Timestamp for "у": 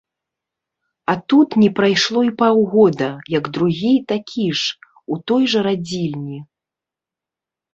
5.17-5.19